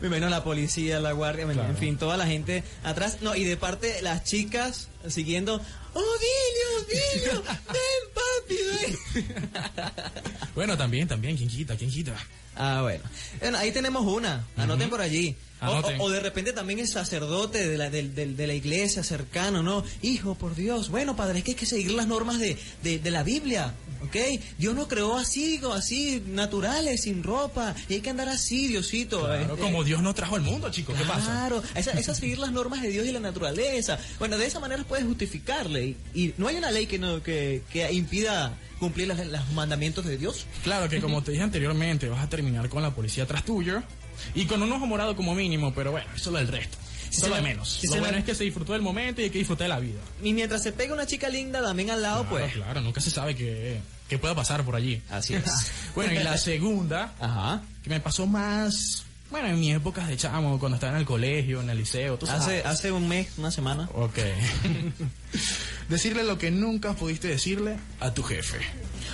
Me 0.01 0.09
imagino 0.09 0.29
la 0.29 0.45
policía, 0.45 1.01
la 1.01 1.13
guardia, 1.13 1.47
Claro. 1.47 1.69
en 1.71 1.77
fin, 1.79 1.97
toda 1.97 2.17
la 2.17 2.27
gente 2.27 2.63
atrás. 2.85 3.19
No, 3.23 3.35
y 3.35 3.45
de 3.45 3.57
parte 3.57 4.03
las 4.03 4.25
chicas 4.25 4.89
siguiendo. 5.09 5.61
¡Oh, 5.95 6.03
Dilio, 6.19 7.01
Dilio! 7.23 7.43
¡Ven, 7.69 8.13
papi, 8.15 8.57
ven! 9.15 9.93
Bueno, 10.55 10.77
también, 10.77 11.09
también, 11.09 11.37
¿quién 11.37 11.49
quita, 11.49 11.77
quién 11.77 11.91
quita? 11.91 12.13
Ah, 12.55 12.81
bueno. 12.83 13.05
Bueno, 13.41 13.57
ahí 13.59 13.71
tenemos 13.73 14.05
una. 14.05 14.45
Anoten 14.57 14.91
por 14.91 15.01
allí. 15.01 15.37
O, 15.61 15.65
Anoten. 15.65 16.01
o- 16.01 16.11
de 16.11 16.21
repente 16.21 16.53
también 16.53 16.79
el 16.81 16.89
sacerdote 16.89 17.67
de 17.69 17.79
la, 17.79 17.89
del- 17.89 18.15
de 18.15 18.47
la 18.47 18.55
iglesia 18.55 19.03
cercano, 19.03 19.63
¿no? 19.63 19.83
Hijo, 20.03 20.35
por 20.35 20.55
Dios. 20.55 20.91
Bueno, 20.91 21.17
padre, 21.17 21.39
es 21.39 21.45
que 21.45 21.53
hay 21.53 21.57
que 21.57 21.67
seguir 21.67 21.93
las 21.93 22.07
normas 22.07 22.39
de, 22.39 22.59
de- 22.83 22.99
de 22.99 23.11
la 23.11 23.23
Biblia, 23.23 23.73
¿ok? 24.03 24.17
Dios 24.59 24.75
nos 24.75 24.87
creó 24.87 25.17
así, 25.17 25.59
así, 25.75 26.23
naturales, 26.27 27.03
sin 27.03 27.23
ropa. 27.23 27.75
Y 27.89 27.95
hay 27.95 28.01
que 28.01 28.11
andar 28.11 28.29
así, 28.29 28.69
Diosito. 28.69 29.21
Claro, 29.21 29.55
este, 29.55 29.57
como 29.63 29.83
Dios 29.83 30.03
nos 30.03 30.15
trajo 30.15 30.37
al 30.37 30.43
mundo, 30.43 30.71
chicos, 30.71 30.95
¿qué 30.99 31.05
pasa? 31.05 31.25
Claro, 31.25 31.63
esa, 31.75 31.93
esa 31.93 32.13
es 32.13 32.19
seguir 32.19 32.39
las 32.39 32.53
normas 32.53 32.83
de 32.83 32.89
Dios 32.91 33.07
y 33.07 33.13
la 33.13 33.21
naturaleza. 33.21 33.99
Bueno, 34.19 34.37
de 34.37 34.47
esa 34.47 34.61
manera 34.61 34.85
puedes 34.85 35.07
justificarle. 35.07 35.87
Y, 35.87 35.97
y 36.15 36.35
no 36.37 36.49
hay 36.49 36.57
una 36.57 36.71
ley 36.71 36.87
que, 36.87 36.99
no, 36.99 37.23
que, 37.23 37.63
que 37.73 37.91
impida 37.93 38.55
cumplir 38.79 39.09
las- 39.09 39.27
los 39.27 39.53
mandamientos 39.55 40.05
de 40.05 40.19
Dios. 40.19 40.45
Claro 40.65 40.89
que 40.91 41.01
como 41.01 41.23
te 41.23 41.31
dije 41.33 41.43
anteriormente, 41.43 42.11
vas 42.11 42.23
a 42.25 42.29
terminar 42.29 42.69
con 42.69 42.83
la 42.83 42.95
policía 42.95 43.25
atrás 43.25 43.43
tuyo 43.45 43.83
y 44.35 44.47
con 44.47 44.63
un 44.63 44.73
ojo 44.73 44.87
morado 44.87 45.17
como 45.17 45.35
mínimo, 45.35 45.73
pero 45.75 45.91
bueno, 45.93 46.07
eso 46.15 46.31
es 46.31 46.33
lo 46.33 46.39
del 46.39 46.49
resto. 46.49 46.77
Si 47.11 47.19
Eso 47.19 47.21
se 47.21 47.27
es 47.27 47.31
lo 47.31 47.37
de 47.37 47.43
menos. 47.43 47.69
si 47.81 47.87
lo 47.87 47.93
bueno 47.97 48.13
la- 48.13 48.19
es 48.19 48.25
que 48.25 48.35
se 48.35 48.45
disfrutó 48.45 48.73
del 48.73 48.83
momento 48.83 49.21
y 49.21 49.25
hay 49.25 49.31
que 49.31 49.39
disfrutar 49.39 49.65
de 49.67 49.69
la 49.69 49.79
vida. 49.81 50.01
Y 50.23 50.33
mientras 50.35 50.63
se 50.63 50.73
pega 50.73 50.93
una 50.93 51.07
chica 51.07 51.29
linda 51.29 51.63
también 51.63 51.91
al 51.91 52.03
lado, 52.03 52.23
Claro, 52.27 52.45
pues. 52.45 52.53
claro, 52.55 52.81
nunca 52.81 53.01
se 53.01 53.11
sabe 53.11 53.35
qué, 53.37 53.81
qué 54.09 54.19
pueda 54.19 54.35
pasar 54.35 54.65
por 54.65 54.75
allí. 54.77 55.01
Así 55.09 55.35
es. 55.35 55.45
bueno, 55.95 56.13
y 56.13 56.23
la 56.23 56.37
segunda, 56.37 57.15
Ajá. 57.21 57.63
que 57.83 57.91
me 57.91 58.01
pasó 58.01 58.27
más, 58.27 59.05
bueno, 59.31 59.49
en 59.49 59.59
mis 59.61 59.75
épocas 59.75 60.09
de 60.09 60.17
chamo, 60.17 60.59
cuando 60.59 60.77
estaba 60.77 60.93
en 60.95 60.99
el 61.01 61.05
colegio, 61.07 61.61
en 61.61 61.69
el 61.71 61.79
liceo, 61.79 62.17
tú 62.19 62.27
sabes. 62.27 62.43
Hace, 62.43 62.63
hace 62.65 62.93
un 62.93 63.09
mes, 63.09 63.29
una 63.39 63.51
semana. 63.51 63.89
Ok. 63.95 64.19
Decirle 65.89 66.25
lo 66.25 66.39
que 66.39 66.51
nunca 66.51 66.95
pudiste 66.95 67.29
decirle 67.29 67.77
a 68.01 68.13
tu 68.13 68.23
jefe, 68.23 68.59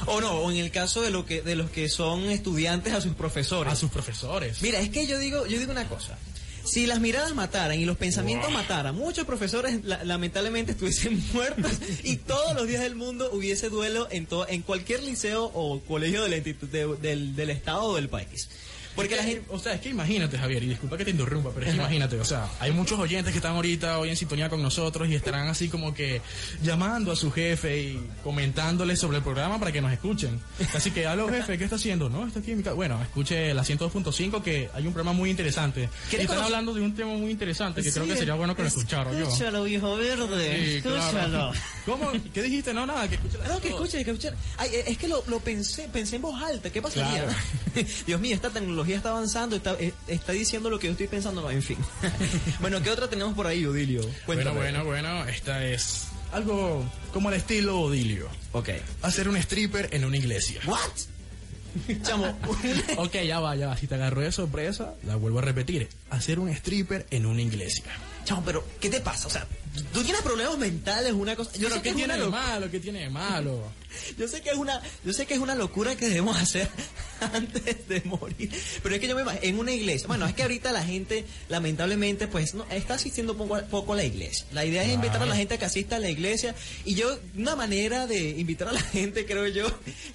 O 0.06 0.20
no, 0.20 0.32
o 0.32 0.50
en 0.50 0.56
el 0.56 0.70
caso 0.70 1.02
de 1.02 1.10
lo 1.10 1.26
que 1.26 1.42
de 1.42 1.54
los 1.54 1.70
que 1.70 1.88
son 1.90 2.24
estudiantes 2.30 2.94
a 2.94 3.00
sus 3.00 3.14
profesores. 3.14 3.72
a 3.72 3.76
sus 3.76 3.90
profesores. 3.90 4.62
Mira, 4.62 4.80
es 4.80 4.88
que 4.88 5.06
yo 5.06 5.18
digo, 5.18 5.46
yo 5.46 5.58
digo 5.58 5.70
una 5.72 5.86
cosa. 5.86 6.16
Si 6.64 6.86
las 6.86 7.00
miradas 7.00 7.34
mataran 7.34 7.78
y 7.78 7.84
los 7.84 7.96
pensamientos 7.98 8.50
mataran, 8.52 8.94
muchos 8.94 9.26
profesores 9.26 9.84
la- 9.84 10.02
lamentablemente 10.04 10.72
estuviesen 10.72 11.22
muertos 11.34 11.72
y 12.04 12.16
todos 12.16 12.54
los 12.54 12.66
días 12.68 12.82
del 12.82 12.94
mundo 12.94 13.28
hubiese 13.32 13.68
duelo 13.68 14.08
en 14.10 14.26
en 14.48 14.62
cualquier 14.62 15.02
liceo 15.02 15.44
o 15.54 15.80
colegio 15.80 16.22
de 16.22 16.28
la 16.30 16.36
institu- 16.38 16.68
de- 16.70 16.96
del, 16.96 17.34
del 17.36 17.50
estado 17.50 17.82
o 17.84 17.96
del 17.96 18.08
país. 18.08 18.48
Porque 18.94 19.16
la 19.16 19.22
gente 19.22 19.42
O 19.48 19.58
sea, 19.58 19.74
es 19.74 19.80
que 19.80 19.88
imagínate, 19.90 20.36
Javier, 20.38 20.62
y 20.62 20.68
disculpa 20.68 20.96
que 20.98 21.04
te 21.04 21.10
interrumpa, 21.12 21.50
pero 21.54 21.66
es 21.66 21.72
que 21.72 21.78
imagínate, 21.78 22.20
o 22.20 22.24
sea, 22.24 22.48
hay 22.60 22.72
muchos 22.72 22.98
oyentes 22.98 23.32
que 23.32 23.38
están 23.38 23.54
ahorita 23.54 23.98
hoy 23.98 24.10
en 24.10 24.16
sintonía 24.16 24.48
con 24.48 24.62
nosotros 24.62 25.08
y 25.08 25.14
estarán 25.14 25.48
así 25.48 25.68
como 25.68 25.94
que 25.94 26.20
llamando 26.62 27.12
a 27.12 27.16
su 27.16 27.30
jefe 27.32 27.80
y 27.80 28.10
comentándole 28.22 28.96
sobre 28.96 29.18
el 29.18 29.22
programa 29.22 29.58
para 29.58 29.72
que 29.72 29.80
nos 29.80 29.92
escuchen. 29.92 30.40
Así 30.74 30.90
que, 30.90 31.06
aló 31.06 31.28
jefe, 31.28 31.58
¿qué 31.58 31.64
está 31.64 31.76
haciendo? 31.76 32.08
No, 32.10 32.26
está 32.26 32.40
aquí 32.40 32.50
en 32.52 32.58
mi 32.58 32.62
casa. 32.62 32.74
Bueno, 32.74 33.00
escuche 33.02 33.54
la 33.54 33.62
102.5 33.64 34.42
que 34.42 34.68
hay 34.74 34.86
un 34.86 34.92
programa 34.92 35.16
muy 35.16 35.30
interesante. 35.30 35.84
Y 35.84 36.08
¿Quieres 36.10 36.24
están 36.26 36.38
conocer- 36.38 36.44
hablando 36.44 36.74
de 36.74 36.80
un 36.82 36.94
tema 36.94 37.12
muy 37.14 37.30
interesante 37.30 37.82
que 37.82 37.92
creo 37.92 38.04
que 38.06 38.12
Sí, 38.12 38.18
sería 38.18 38.34
bueno 38.34 38.54
que 38.54 38.62
lo 38.62 38.68
escucharan 38.68 39.16
yo. 39.18 39.26
Escúchalo, 39.26 39.64
viejo 39.64 39.96
verde. 39.96 40.74
Sí, 40.76 40.82
claro. 40.82 40.96
escúchalo. 40.98 41.52
¿Cómo? 41.86 42.10
¿Qué 42.32 42.42
dijiste? 42.42 42.72
No, 42.74 42.86
nada, 42.86 43.08
que 43.08 43.14
escuche 43.16 43.38
la 43.38 43.48
No, 43.48 43.60
que 43.60 43.68
escuche, 43.68 44.04
que 44.04 44.10
escuche. 44.10 44.30
Ay, 44.58 44.70
es 44.86 44.98
que 44.98 45.08
lo, 45.08 45.22
lo 45.28 45.40
pensé, 45.40 45.88
pensé 45.92 46.16
en 46.16 46.22
voz 46.22 46.40
alta. 46.42 46.70
¿Qué 46.70 46.80
pasaría? 46.82 47.24
Claro. 47.24 47.32
Dios 48.06 48.20
mío, 48.20 48.34
esta 48.34 48.50
tecnología 48.82 48.96
está 48.96 49.10
avanzando, 49.10 49.56
está, 49.56 49.76
eh, 49.78 49.92
está 50.08 50.32
diciendo 50.32 50.70
lo 50.70 50.78
que 50.78 50.86
yo 50.88 50.92
estoy 50.92 51.08
pensando. 51.08 51.42
No, 51.42 51.50
en 51.50 51.62
fin. 51.62 51.78
bueno, 52.60 52.82
¿qué 52.82 52.90
otra 52.90 53.08
tenemos 53.08 53.34
por 53.34 53.46
ahí, 53.46 53.64
Odilio? 53.64 54.00
Bueno, 54.02 54.20
Cuéntame. 54.26 54.56
bueno, 54.58 54.84
bueno, 54.84 55.24
esta 55.26 55.64
es 55.66 56.06
algo 56.32 56.84
como 57.12 57.28
el 57.30 57.36
estilo 57.36 57.80
Odilio. 57.80 58.28
Ok. 58.52 58.70
Hacer 59.02 59.28
un 59.28 59.36
stripper 59.36 59.88
en 59.92 60.04
una 60.04 60.16
iglesia. 60.16 60.60
¿What? 60.66 60.78
Chamo, 62.02 62.38
Ok, 62.98 63.14
ya 63.26 63.40
va, 63.40 63.56
ya 63.56 63.68
va. 63.68 63.76
Si 63.76 63.86
te 63.86 63.94
agarró 63.94 64.20
de 64.20 64.30
sorpresa, 64.32 64.94
la 65.06 65.16
vuelvo 65.16 65.38
a 65.38 65.42
repetir. 65.42 65.88
Hacer 66.10 66.38
un 66.38 66.48
stripper 66.50 67.06
en 67.10 67.24
una 67.24 67.40
iglesia. 67.40 67.84
chamo, 68.24 68.42
pero 68.44 68.62
¿qué 68.78 68.90
te 68.90 69.00
pasa? 69.00 69.26
O 69.26 69.30
sea, 69.30 69.46
tú 69.92 70.02
tienes 70.02 70.20
problemas 70.20 70.58
mentales, 70.58 71.14
una 71.14 71.34
cosa. 71.34 71.50
Yo 71.54 71.68
Pero 71.68 71.76
sé 71.76 71.76
que 71.76 71.82
¿qué 71.82 71.88
es 71.88 71.96
tiene 71.96 72.14
una 72.14 72.24
de 72.24 72.30
malo? 72.30 72.70
¿Qué 72.70 72.78
tiene 72.78 73.00
de 73.00 73.08
malo? 73.08 73.72
Yo 74.18 74.28
sé 74.28 74.42
que 74.42 74.50
es 74.50 74.56
una, 74.56 74.80
yo 75.04 75.12
sé 75.12 75.24
que 75.26 75.34
es 75.34 75.40
una 75.40 75.54
locura 75.54 75.94
que 75.96 76.08
debemos 76.08 76.36
hacer 76.36 76.68
antes 77.34 77.88
de 77.88 78.02
morir, 78.04 78.50
pero 78.82 78.94
es 78.94 79.00
que 79.00 79.08
yo 79.08 79.14
me 79.14 79.22
imagino 79.22 79.44
en 79.44 79.58
una 79.58 79.72
iglesia. 79.72 80.06
Bueno, 80.08 80.26
es 80.26 80.34
que 80.34 80.42
ahorita 80.42 80.72
la 80.72 80.84
gente, 80.84 81.24
lamentablemente, 81.48 82.26
pues 82.28 82.54
no 82.54 82.64
está 82.70 82.94
asistiendo 82.94 83.36
poco, 83.36 83.56
a- 83.56 83.62
poco 83.62 83.92
a 83.92 83.96
la 83.96 84.04
iglesia. 84.04 84.46
La 84.52 84.64
idea 84.64 84.82
es 84.82 84.92
invitar 84.92 85.22
a 85.22 85.26
la 85.26 85.36
gente 85.36 85.54
a 85.54 85.58
que 85.58 85.64
asista 85.64 85.96
a 85.96 85.98
la 85.98 86.10
iglesia 86.10 86.54
y 86.84 86.94
yo 86.94 87.18
una 87.36 87.56
manera 87.56 88.06
de 88.06 88.30
invitar 88.30 88.68
a 88.68 88.72
la 88.72 88.80
gente, 88.82 89.24
creo 89.26 89.46
yo, 89.48 89.66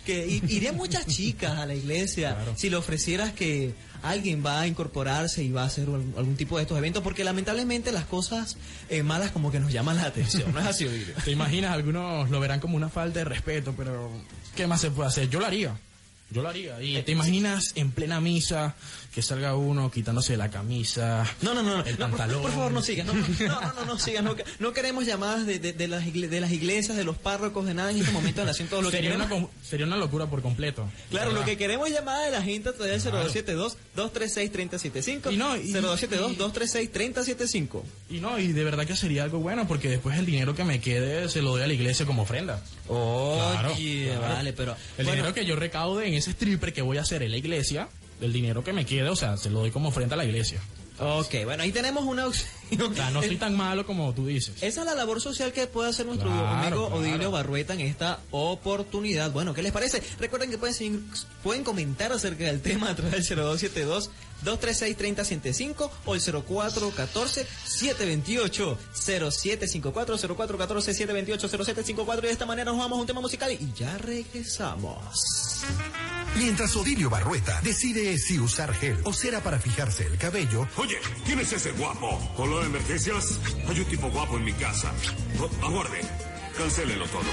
que 0.06 0.26
irían 0.48 0.76
muchas 0.76 1.06
chicas 1.08 1.58
a 1.58 1.66
la 1.66 1.76
iglesia 1.76 2.36
Claro. 2.36 2.54
si 2.56 2.70
le 2.70 2.76
ofrecieras 2.76 3.32
que 3.34 3.74
alguien 4.04 4.44
va 4.46 4.62
a 4.62 4.68
incorporarse 4.68 5.44
y 5.44 5.52
va 5.52 5.64
a 5.64 5.66
hacer 5.66 5.86
algún, 5.86 6.14
algún 6.18 6.36
tipo 6.36 6.58
de 6.58 6.64
estos 6.64 6.78
eventos, 6.78 7.02
porque 7.04 7.24
lamentablemente 7.24 7.92
las 7.92 8.06
cosas 8.06 8.58
eh, 8.90 9.02
malas 9.04 9.32
como 9.32 9.52
que 9.52 9.60
nos 9.60 9.72
llaman 9.72 9.98
la 9.98 10.04
atención. 10.04 10.54
¿No 10.54 10.60
es 10.60 10.66
así? 10.68 10.86
Te 11.26 11.32
imaginas, 11.32 11.72
algunos 11.74 12.30
lo 12.30 12.40
verán 12.40 12.60
como 12.60 12.76
una 12.78 12.90
falta 12.90 13.20
de 13.20 13.26
respeto, 13.26 13.74
pero 13.76 14.12
¿qué 14.56 14.68
más 14.68 14.82
se 14.82 14.92
puede 14.92 15.10
hacer? 15.10 15.30
Yo 15.30 15.40
lo 15.40 15.46
haría. 15.48 15.80
Yo 16.30 16.42
lo 16.42 16.50
haría. 16.50 16.82
Y 16.82 17.02
te 17.04 17.14
imaginas 17.14 17.72
en 17.76 17.92
plena 17.92 18.20
misa 18.20 18.76
que 19.14 19.22
salga 19.22 19.56
uno 19.56 19.90
quitándose 19.90 20.36
la 20.38 20.50
camisa, 20.52 21.26
No, 21.42 21.54
no, 21.56 21.64
no, 21.64 21.84
el 21.84 21.98
no, 21.98 22.08
pantalón. 22.10 22.42
Por, 22.44 22.52
favor, 22.52 22.72
no 22.72 22.82
sigas. 22.84 23.08
No, 23.08 23.14
no, 23.14 23.26
no, 23.48 23.74
no, 23.74 23.86
no 23.86 23.98
sigas. 24.00 24.24
No, 24.24 24.36
que- 24.36 24.44
no 24.60 24.74
queremos 24.74 25.06
llamadas 25.06 25.46
de, 25.48 25.58
de, 25.60 25.74
de 25.74 25.88
las 25.88 26.06
de 26.14 26.40
las 26.42 26.52
iglesias, 26.52 26.96
de 26.98 27.04
los 27.04 27.18
párrocos, 27.18 27.66
de 27.66 27.74
nada 27.74 27.90
en 27.92 27.98
este 28.00 28.12
momento 28.12 28.42
de 28.42 28.46
la 28.46 28.52
nación. 28.52 28.68
Todo 28.68 28.82
lo 28.84 28.92
que 28.92 28.98
sería, 28.98 29.16
una, 29.16 29.28
queremos. 29.28 29.50
sería 29.64 29.86
una 29.88 29.98
locura 29.98 30.28
por 30.28 30.42
completo. 30.42 30.88
Claro, 31.10 31.28
¿verdad? 31.30 31.42
lo 31.42 31.46
que 31.48 31.58
queremos 31.58 31.88
es 31.88 31.94
llamada 31.96 32.26
de 32.26 32.32
la 32.32 32.42
gente 32.44 32.70
a 32.70 32.74
través 32.74 33.04
del 33.06 33.14
Claro. 33.14 33.30
072-236-3075. 33.96 35.32
Y 35.34 35.38
no, 35.38 35.58
y- 35.58 35.72
072-236-3075. 35.74 37.84
Y 38.10 38.20
no, 38.20 38.38
y 38.40 38.52
de 38.54 38.64
verdad 38.64 38.86
que 38.86 38.96
sería 38.96 39.24
algo 39.24 39.40
bueno 39.40 39.68
porque 39.68 39.90
después 39.90 40.18
el 40.20 40.26
dinero 40.26 40.56
que 40.56 40.64
me 40.64 40.80
quede 40.80 41.28
se 41.30 41.42
lo 41.42 41.52
doy 41.52 41.64
a 41.64 41.68
la 41.68 41.74
iglesia 41.74 42.06
como 42.06 42.22
ofrenda. 42.24 42.62
Claro, 42.88 43.74
claro. 43.76 44.22
vale, 44.22 44.54
pero. 44.54 44.76
El 44.98 45.06
bueno, 45.06 45.12
dinero 45.24 45.34
que 45.34 45.46
yo 45.46 45.56
recaude 45.56 46.08
en 46.08 46.14
ese 46.18 46.32
stripper 46.32 46.74
que 46.74 46.82
voy 46.82 46.98
a 46.98 47.02
hacer 47.02 47.24
en 47.24 47.32
la 47.32 47.38
iglesia, 47.38 47.88
el 48.22 48.34
dinero 48.34 48.64
que 48.64 48.74
me 48.74 48.86
quede, 48.86 49.10
o 49.10 49.16
sea, 49.16 49.38
se 49.38 49.50
lo 49.50 49.60
doy 49.60 49.72
como 49.72 49.90
ofrenda 49.90 50.16
a 50.16 50.18
la 50.18 50.26
iglesia. 50.26 50.60
Ok, 51.00 51.36
bueno, 51.46 51.62
ahí 51.62 51.72
tenemos 51.72 52.06
una 52.06 52.26
opción. 52.26 52.50
O 52.82 52.92
sea, 52.94 53.12
no 53.12 53.22
soy 53.22 53.38
tan 53.38 53.56
malo 53.56 53.86
como 53.86 54.12
tú 54.14 54.26
dices. 54.26 54.56
Esa 54.62 54.82
es 54.82 54.86
la 54.86 54.96
labor 54.96 55.22
social 55.22 55.54
que 55.54 55.68
puede 55.68 55.90
hacer 55.90 56.06
nuestro 56.08 56.28
Claro, 56.28 56.48
amigo 56.48 56.88
claro. 56.88 57.02
Odilio 57.02 57.32
Barrueta 57.32 57.76
en 57.76 57.82
esta 57.82 58.20
oportunidad. 58.32 59.32
Bueno, 59.32 59.54
¿qué 59.54 59.62
les 59.62 59.72
parece? 59.72 60.02
Recuerden 60.20 60.50
que 60.50 60.58
pueden, 60.58 61.08
pueden 61.44 61.64
comentar 61.64 62.12
acerca 62.12 62.46
del 62.46 62.62
tema 62.62 62.90
a 62.90 62.96
través 62.96 63.30
del 63.30 63.38
0272 63.38 64.10
236-3075 64.44 65.90
o 66.06 66.16
el 66.16 66.22
0414-728 66.22 68.78
0754 68.94 70.18
0414 70.18 70.94
728 70.94 71.48
0754 71.48 72.26
y 72.26 72.28
de 72.28 72.34
esta 72.34 72.46
manera 72.46 72.72
nos 72.72 72.80
vamos 72.80 72.98
a 72.98 73.02
un 73.02 73.08
tema 73.08 73.22
musical 73.22 73.52
y 73.52 73.72
ya 73.78 73.98
regresamos. 73.98 75.47
Mientras 76.36 76.76
Odilio 76.76 77.10
Barrueta 77.10 77.60
decide 77.62 78.18
si 78.18 78.40
usar 78.40 78.74
gel 78.74 79.00
o 79.04 79.14
cera 79.14 79.42
para 79.42 79.60
fijarse 79.60 80.06
el 80.06 80.18
cabello, 80.18 80.68
Oye, 80.78 80.98
¿quién 81.26 81.40
es 81.40 81.52
ese 81.54 81.72
guapo? 81.72 82.20
¿Con 82.36 82.50
lo 82.50 82.60
de 82.60 82.68
emergencias? 82.68 83.40
Hay 83.68 83.80
un 83.80 83.86
tipo 83.86 84.10
guapo 84.10 84.38
en 84.38 84.44
mi 84.46 84.54
casa. 84.54 84.92
Aguarde. 85.64 86.02
Cancélelo 86.58 87.06
todo. 87.08 87.24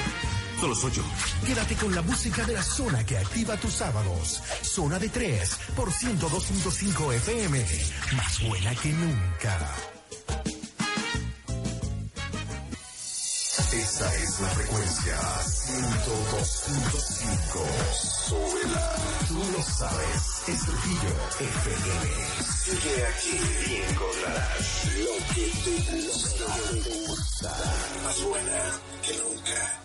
Solo 0.60 0.74
soy 0.74 0.92
yo. 0.92 1.02
quédate 1.46 1.74
con 1.74 1.94
la 1.94 2.02
música 2.02 2.44
de 2.44 2.54
la 2.54 2.62
zona 2.62 3.04
que 3.04 3.18
activa 3.18 3.56
tus 3.56 3.74
sábados. 3.74 4.42
Zona 4.62 4.98
de 4.98 5.08
3 5.08 5.50
por 5.76 5.90
102.5 5.90 7.14
FM. 7.14 7.66
Más 8.16 8.48
buena 8.48 8.74
que 8.74 8.90
nunca. 8.90 9.93
Es 14.12 14.40
la 14.40 14.48
frecuencia 14.48 15.16
102.5. 15.16 17.66
Súbela. 18.28 18.96
Tú 19.28 19.38
lo 19.52 19.62
sabes. 19.62 20.22
Es 20.48 20.60
Trujillo 20.64 21.14
FM. 21.40 22.10
Sigue 22.64 23.06
aquí 23.06 23.38
y 23.66 23.68
encontrarás 23.90 24.84
lo 24.98 25.14
que 25.34 25.44
te 25.64 25.76
gusta. 27.06 27.50
Más 28.04 28.18
buena 28.24 28.60
que 29.02 29.12
nunca. 29.18 29.84